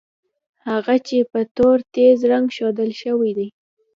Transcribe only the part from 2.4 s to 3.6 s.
ښودل شوي دي.